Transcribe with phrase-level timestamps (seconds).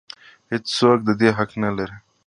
[0.51, 1.97] هېڅ څوک د دې حق نه لري.